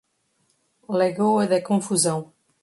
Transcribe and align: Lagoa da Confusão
Lagoa 0.89 1.45
da 1.45 1.61
Confusão 1.61 2.33